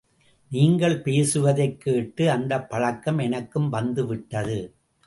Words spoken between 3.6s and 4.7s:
வந்துவிட்டது.